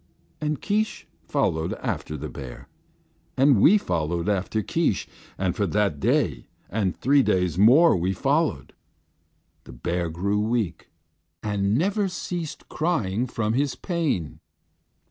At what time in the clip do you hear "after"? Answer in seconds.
1.75-2.17, 4.27-4.63